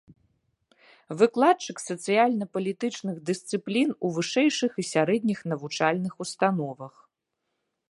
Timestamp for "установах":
6.27-6.93